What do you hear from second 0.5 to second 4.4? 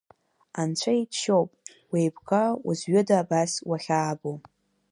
Анцәа иџьшьоуп, уеибга узҩыда абас уахьаабо!